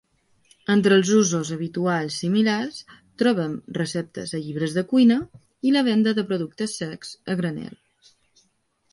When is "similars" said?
2.21-2.79